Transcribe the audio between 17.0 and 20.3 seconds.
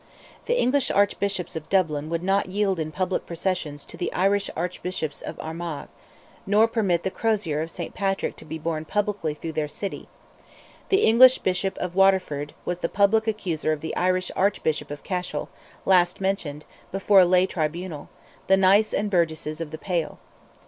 a lay tribunal—the knights and burgesses of "the Pale."